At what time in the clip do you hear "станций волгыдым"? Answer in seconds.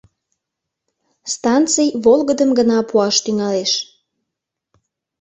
1.33-2.49